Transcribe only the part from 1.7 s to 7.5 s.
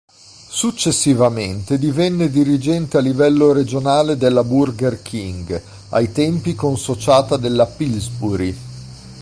divenne dirigente a livello regionale della Burger King, ai tempi consociata